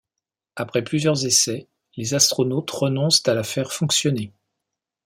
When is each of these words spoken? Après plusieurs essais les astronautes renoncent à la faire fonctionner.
Après 0.55 0.83
plusieurs 0.83 1.27
essais 1.27 1.67
les 1.95 2.15
astronautes 2.15 2.71
renoncent 2.71 3.21
à 3.27 3.35
la 3.35 3.43
faire 3.43 3.71
fonctionner. 3.71 4.33